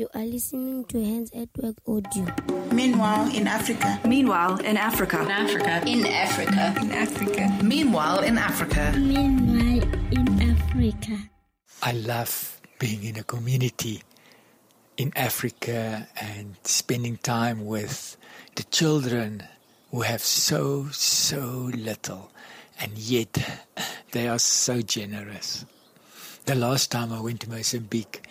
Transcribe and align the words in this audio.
You 0.00 0.08
are 0.14 0.24
listening 0.24 0.86
to 0.86 1.04
Hands 1.04 1.30
at 1.36 1.50
Work 1.58 1.76
Audio. 1.86 2.24
Meanwhile, 2.72 3.36
in 3.36 3.46
Africa. 3.46 4.00
Meanwhile, 4.08 4.56
in 4.60 4.78
Africa. 4.78 5.20
In 5.20 5.30
Africa. 5.30 5.82
In 5.84 6.06
Africa. 6.06 6.74
In 6.80 6.90
Africa. 6.90 7.58
Meanwhile, 7.62 8.20
in 8.20 8.38
Africa. 8.38 8.94
Meanwhile, 8.96 9.84
in 10.10 10.40
Africa. 10.40 11.18
I 11.82 11.92
love 11.92 12.62
being 12.78 13.04
in 13.04 13.18
a 13.18 13.22
community 13.22 14.02
in 14.96 15.12
Africa 15.16 16.08
and 16.18 16.56
spending 16.64 17.18
time 17.18 17.66
with 17.66 18.16
the 18.54 18.62
children 18.62 19.44
who 19.90 20.00
have 20.00 20.22
so, 20.22 20.86
so 20.92 21.68
little, 21.76 22.30
and 22.80 22.96
yet 22.96 23.36
they 24.12 24.28
are 24.28 24.38
so 24.38 24.80
generous. 24.80 25.66
The 26.46 26.54
last 26.54 26.90
time 26.90 27.12
I 27.12 27.20
went 27.20 27.40
to 27.40 27.50
Mozambique, 27.50 28.26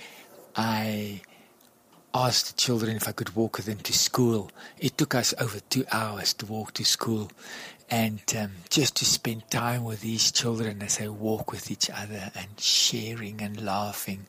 I 0.56 1.22
asked 2.14 2.48
the 2.48 2.62
children 2.62 2.96
if 2.96 3.08
I 3.08 3.12
could 3.12 3.36
walk 3.36 3.58
with 3.58 3.68
them 3.68 3.78
to 3.80 3.94
school. 3.94 4.52
It 4.80 4.98
took 4.98 5.16
us 5.16 5.34
over 5.40 5.60
two 5.70 5.86
hours 5.92 6.34
to 6.36 6.46
walk 6.46 6.74
to 6.74 6.86
school. 6.86 7.32
And 7.90 8.22
um, 8.38 8.52
just 8.70 8.96
to 8.98 9.06
spend 9.06 9.50
time 9.50 9.84
with 9.84 10.02
these 10.02 10.32
children 10.32 10.82
as 10.84 10.98
they 10.98 11.10
walk 11.10 11.52
with 11.52 11.72
each 11.72 11.90
other 11.90 12.32
and 12.36 12.48
sharing 12.60 13.42
and 13.42 13.64
laughing. 13.64 14.28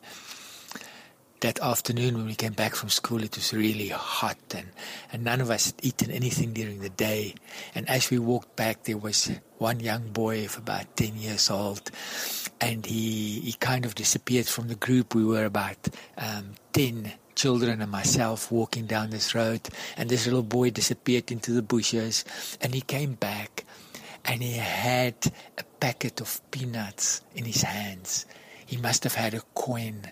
That 1.41 1.59
afternoon 1.59 2.17
when 2.17 2.27
we 2.27 2.35
came 2.35 2.53
back 2.53 2.75
from 2.75 2.89
school, 2.89 3.23
it 3.23 3.35
was 3.35 3.51
really 3.51 3.89
hot 3.89 4.37
and, 4.55 4.67
and 5.11 5.23
none 5.23 5.41
of 5.41 5.49
us 5.49 5.67
had 5.67 5.75
eaten 5.81 6.11
anything 6.11 6.53
during 6.53 6.81
the 6.81 6.89
day. 6.89 7.33
And 7.73 7.89
as 7.89 8.11
we 8.11 8.19
walked 8.19 8.55
back, 8.55 8.83
there 8.83 8.97
was 8.97 9.31
one 9.57 9.79
young 9.79 10.09
boy 10.09 10.45
of 10.45 10.57
about 10.57 10.95
10 10.97 11.15
years 11.15 11.49
old 11.49 11.89
and 12.59 12.85
he, 12.85 13.39
he 13.39 13.53
kind 13.53 13.85
of 13.85 13.95
disappeared 13.95 14.47
from 14.47 14.67
the 14.67 14.75
group. 14.75 15.15
We 15.15 15.25
were 15.25 15.45
about 15.45 15.87
um, 16.15 16.53
10 16.73 17.11
children 17.41 17.81
and 17.81 17.89
myself 17.89 18.51
walking 18.51 18.85
down 18.85 19.09
this 19.09 19.33
road, 19.33 19.61
and 19.97 20.09
this 20.09 20.25
little 20.27 20.43
boy 20.43 20.69
disappeared 20.69 21.31
into 21.31 21.51
the 21.51 21.63
bushes, 21.63 22.23
and 22.61 22.75
he 22.75 22.81
came 22.81 23.13
back, 23.13 23.65
and 24.23 24.43
he 24.43 24.53
had 24.53 25.15
a 25.57 25.63
packet 25.79 26.21
of 26.21 26.39
peanuts 26.51 27.21
in 27.33 27.45
his 27.45 27.63
hands. 27.63 28.27
He 28.63 28.77
must 28.77 29.03
have 29.05 29.15
had 29.15 29.33
a 29.33 29.41
coin 29.55 30.11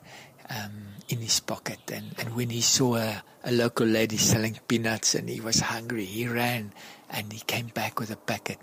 um, 0.50 0.98
in 1.08 1.20
his 1.20 1.40
pocket, 1.40 1.78
and, 1.94 2.16
and 2.18 2.36
when 2.36 2.50
he 2.50 2.62
saw 2.62 2.96
a, 2.96 3.22
a 3.44 3.52
local 3.52 3.86
lady 3.86 4.18
selling 4.18 4.58
peanuts 4.68 5.14
and 5.14 5.30
he 5.30 5.40
was 5.40 5.60
hungry, 5.60 6.06
he 6.06 6.28
ran 6.28 6.74
and 7.12 7.32
he 7.32 7.42
came 7.42 7.68
back 7.68 8.00
with 8.00 8.10
a 8.10 8.16
packet. 8.16 8.58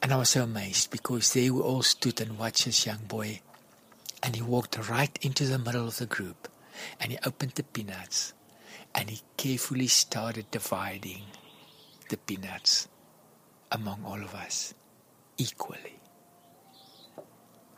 And 0.00 0.12
I 0.12 0.16
was 0.16 0.30
so 0.30 0.44
amazed 0.44 0.92
because 0.92 1.32
they 1.32 1.50
all 1.50 1.82
stood 1.82 2.20
and 2.20 2.38
watched 2.38 2.66
this 2.66 2.86
young 2.86 3.02
boy. 3.08 3.40
And 4.22 4.36
he 4.36 4.42
walked 4.42 4.88
right 4.88 5.16
into 5.22 5.44
the 5.46 5.58
middle 5.58 5.86
of 5.86 5.98
the 5.98 6.06
group 6.06 6.48
and 7.00 7.12
he 7.12 7.18
opened 7.24 7.52
the 7.52 7.62
peanuts 7.62 8.32
and 8.94 9.10
he 9.10 9.20
carefully 9.36 9.86
started 9.86 10.50
dividing 10.50 11.22
the 12.08 12.16
peanuts 12.16 12.88
among 13.70 14.04
all 14.04 14.20
of 14.22 14.34
us 14.34 14.74
equally. 15.38 15.98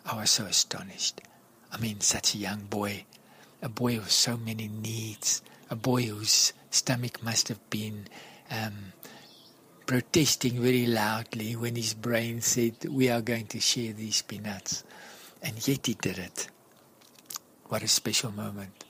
I 0.04 0.16
was 0.20 0.30
so 0.30 0.44
astonished. 0.44 1.20
I 1.72 1.78
mean, 1.78 2.00
such 2.00 2.34
a 2.34 2.38
young 2.38 2.64
boy, 2.64 3.04
a 3.62 3.68
boy 3.68 3.96
with 3.98 4.10
so 4.10 4.36
many 4.36 4.68
needs, 4.68 5.42
a 5.70 5.76
boy 5.76 6.02
whose 6.02 6.52
stomach 6.70 7.22
must 7.22 7.48
have 7.48 7.70
been 7.70 8.06
um, 8.50 8.92
protesting 9.86 10.60
very 10.60 10.86
loudly 10.86 11.56
when 11.56 11.76
his 11.76 11.94
brain 11.94 12.40
said, 12.40 12.74
We 12.88 13.08
are 13.08 13.22
going 13.22 13.46
to 13.48 13.60
share 13.60 13.92
these 13.92 14.22
peanuts. 14.22 14.84
And 15.42 15.66
yet 15.66 15.86
he 15.86 15.94
did 15.94 16.18
it. 16.18 16.48
What 17.68 17.82
a 17.82 17.88
special 17.88 18.32
moment. 18.32 18.83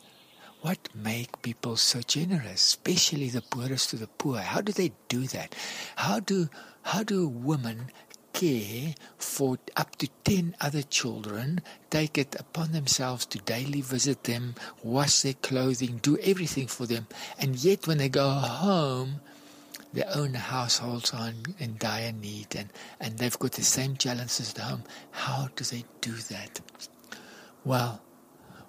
What 0.65 0.89
make 0.95 1.43
people 1.43 1.77
so 1.77 2.01
generous, 2.01 2.55
especially 2.55 3.29
the 3.29 3.43
poorest 3.43 3.91
to 3.91 3.97
the 3.97 4.07
poor? 4.07 4.39
How 4.39 4.63
do 4.63 4.73
they 4.73 4.93
do 5.11 5.27
that? 5.27 5.55
How 5.97 6.21
do 6.21 6.49
how 6.85 7.03
do 7.03 7.29
women 7.29 7.91
care 8.33 8.95
for 9.19 9.59
up 9.77 9.95
to 9.97 10.09
10 10.25 10.57
other 10.63 10.81
children, 10.81 11.61
take 11.91 12.17
it 12.17 12.35
upon 12.41 12.73
themselves 12.73 13.27
to 13.27 13.39
daily 13.41 13.83
visit 13.83 14.25
them, 14.25 14.55
wash 14.83 15.21
their 15.21 15.35
clothing, 15.35 15.99
do 15.99 16.17
everything 16.23 16.67
for 16.67 16.87
them, 16.87 17.09
and 17.39 17.57
yet 17.63 17.87
when 17.87 17.99
they 17.99 18.09
go 18.09 18.31
home, 18.31 19.21
their 19.93 20.09
own 20.15 20.33
households 20.33 21.13
are 21.13 21.29
in, 21.29 21.55
in 21.59 21.77
dire 21.77 22.11
need 22.11 22.57
and, 22.57 22.71
and 22.99 23.19
they've 23.19 23.39
got 23.39 23.53
the 23.53 23.63
same 23.63 23.99
challenges 23.99 24.55
at 24.55 24.63
home. 24.63 24.85
How 25.11 25.51
do 25.57 25.63
they 25.63 25.85
do 26.01 26.13
that? 26.13 26.63
Well, 27.67 28.01